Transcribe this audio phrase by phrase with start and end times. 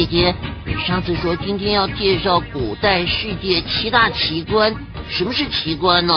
[0.00, 0.34] 姐姐，
[0.64, 4.74] 你上次说今天要介绍古代世界七大奇观，
[5.10, 6.14] 什么是奇观呢？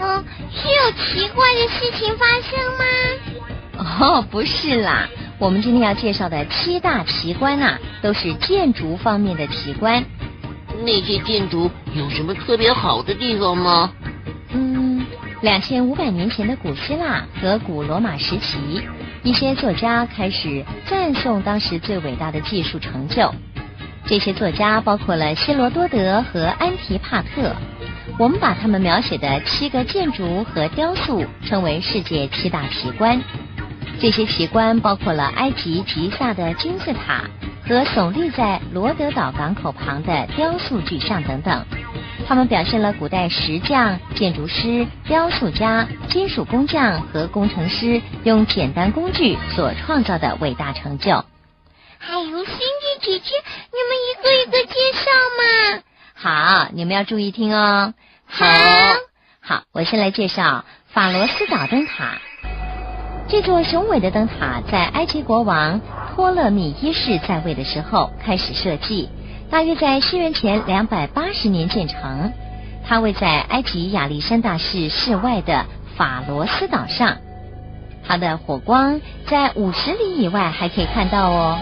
[0.00, 2.84] 嗯，是有奇怪的事情发生吗？
[4.00, 5.06] 哦，不是啦，
[5.38, 10.02] 我们今天要介绍的七大奇观啊，都是建筑方面的奇观。
[10.82, 13.92] 那些建筑有什么特别好的地方吗？
[14.54, 14.89] 嗯，
[15.42, 18.82] 两千五百年前的古希腊和古罗马时期，
[19.22, 23.34] 一些作家开始赞颂当时最伟大的技术成就。
[24.04, 27.54] 这些作家包括了希罗多德和安提帕特。
[28.18, 33.18] 我们把他们描写的七个建筑和雕塑称为世界七大奇观。
[33.98, 37.24] 这些奇观包括了埃及吉萨的金字塔
[37.66, 41.64] 和耸立在罗德岛港口旁的雕塑巨像等等。
[42.30, 51.24] 他们表现了古代石匠、建筑师、雕塑家、金属工匠和工程师用简单工具所创造的伟大成就。
[51.98, 53.34] 还有，星际姐姐，
[53.72, 55.82] 你们一个一个介绍嘛。
[56.14, 57.94] 好，你们要注意听哦。
[58.26, 58.46] 好，
[59.40, 62.20] 好，我先来介绍法罗斯岛灯塔。
[63.28, 65.80] 这座雄伟的灯塔在埃及国王
[66.14, 69.08] 托勒密一世在位的时候开始设计，
[69.50, 72.32] 大约在西元前两百八十年建成。
[72.86, 77.18] 它位在埃及亚历山大市市外的法罗斯岛上，
[78.06, 81.58] 它的火光在五十里以外还可以看到哦。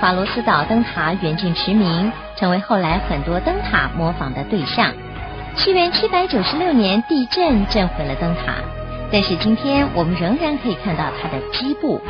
[0.00, 2.12] 法罗斯岛灯塔远近驰名。
[2.36, 4.92] 成为后来很多灯塔模仿的对象。
[5.54, 8.56] 西元七百九十六年地震震毁了灯塔，
[9.12, 12.00] 但是今天我们仍然可以看到它的基部。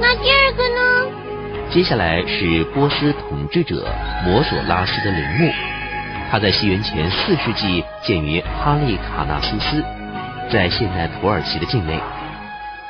[0.00, 1.23] 那第二个呢？
[1.74, 3.84] 接下来是波斯统治者
[4.24, 5.52] 摩索拉斯的陵墓，
[6.30, 9.82] 它在西元前四世纪建于哈利卡纳苏斯，
[10.48, 11.98] 在现代土耳其的境内。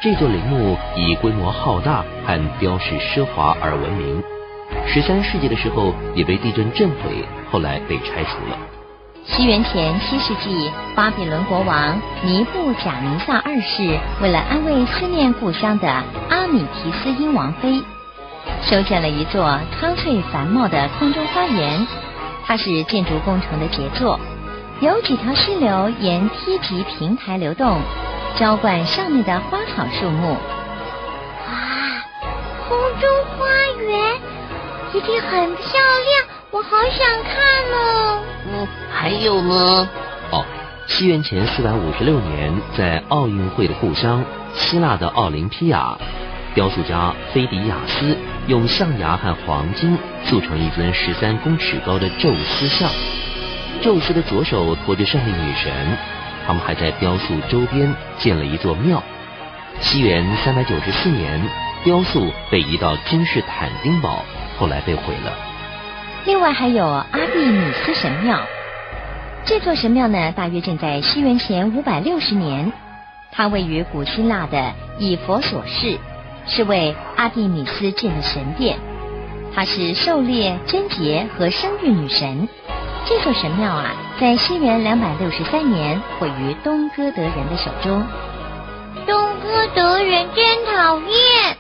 [0.03, 4.23] 这座陵墓以规模浩大和雕饰奢华而闻名。
[4.87, 8.59] 十三世纪的时候也被地震震毁，后来被拆除了。
[9.25, 15.89] 西元前七世纪，巴比伦国王尼布贾尼撒二世为了安慰思念故乡的
[16.29, 17.83] 阿米提斯因王妃，
[18.69, 21.87] 修建了一座苍翠繁茂的空中花园。
[22.47, 24.21] 它是建筑工程的杰作，
[24.81, 27.81] 有几条溪流沿梯级平台流动，
[28.37, 30.33] 浇灌上面的花草树木。
[31.47, 32.03] 哇，
[32.69, 33.47] 空中花
[33.83, 34.21] 园！
[34.93, 37.43] 一定很漂亮，我好想看
[37.73, 38.23] 哦。
[38.47, 39.89] 嗯，还有呢。
[40.31, 40.45] 哦，
[40.87, 45.97] 西元前四百五十六年，在奥运会的故乡希腊的奥林匹亚，
[46.55, 49.97] 雕塑家菲迪亚斯用象牙和黄金
[50.27, 52.91] 铸成一尊十三公尺高的宙斯像。
[53.83, 55.73] 宙斯的左手托着胜利女神。
[56.47, 59.03] 他们还在雕塑周边建了一座庙。
[59.81, 61.41] 西元三百九十四年，
[61.83, 64.23] 雕塑被移到君士坦丁堡。
[64.59, 65.33] 后来被毁了。
[66.27, 68.39] 另外还有阿蒂米斯神庙，
[69.45, 72.71] 这座神庙呢，大约建在西元前五百六十年。
[73.33, 75.99] 它位于古希腊的以佛所市，
[76.47, 78.79] 是为阿蒂米斯建的神殿。
[79.55, 82.49] 她是狩猎、贞洁和生育女神。
[83.07, 88.07] 这座神庙啊，在西元两百六十三年毁于东哥德人的手中。
[89.07, 91.57] 东哥德人真讨厌。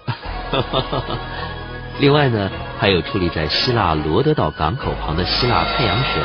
[2.01, 6.23] 另外呢，还有矗立在希腊罗德岛港口旁的希腊太阳神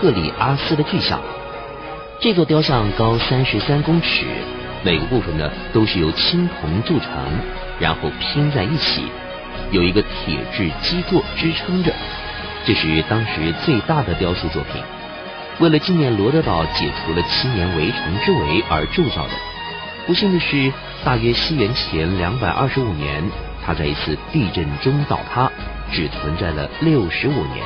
[0.00, 1.20] 赫里阿斯的巨像。
[2.20, 4.24] 这座雕像高三十三公尺，
[4.82, 7.10] 每个部分呢都是由青铜铸成，
[7.80, 9.10] 然后拼在一起，
[9.72, 11.92] 有一个铁质基座支撑着。
[12.64, 14.80] 这是当时最大的雕塑作品，
[15.58, 19.30] 为了纪念罗德岛解除了七年围城之围而铸造的。
[20.06, 20.72] 不幸的是，
[21.04, 23.24] 大约西元前两百二十五年。
[23.62, 25.50] 它在一次地震中倒塌，
[25.92, 27.64] 只存在了六十五年。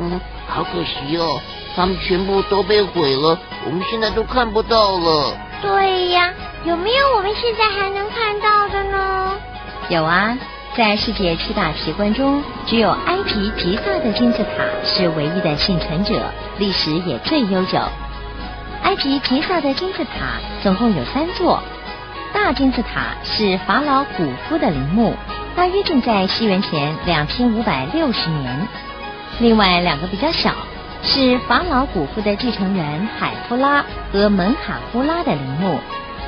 [0.00, 1.40] 嗯，好可惜哦，
[1.76, 5.36] 他们全部都被毁了，我们现在都看不到了。
[5.62, 6.32] 对呀，
[6.64, 9.31] 有没有我们现在还能看到的呢？
[9.88, 10.38] 有啊，
[10.74, 16.14] 在世界七大奇观中，只有埃及吉萨的金字塔是唯一的幸存者，
[16.58, 17.78] 历史也最悠久。
[18.84, 21.62] 埃及吉萨的金字塔总共有三座。
[22.32, 25.14] 大金字塔是法老古夫的陵墓，
[25.54, 28.68] 大约建在西元前两千五百六十年。
[29.40, 30.54] 另外两个比较小，
[31.02, 35.78] 是法老古夫的继承人海夫拉和门卡夫拉的陵墓。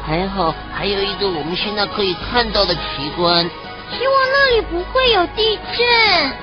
[0.06, 2.80] 还好还有一个我们现在可以看到的奇
[3.16, 3.42] 观。
[3.90, 5.86] 希望那里不会有地震。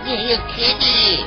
[0.08, 1.24] 也有 Kitty。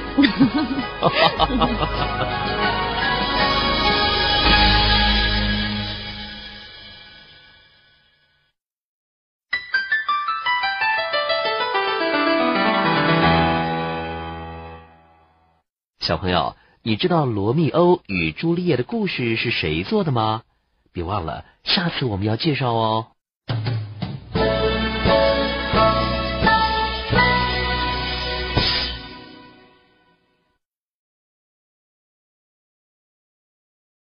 [16.00, 20.42] 小朋友，你知道罗密欧与朱丽叶的故事是谁做的吗？
[20.94, 23.08] 别忘了，下次我们要介绍哦。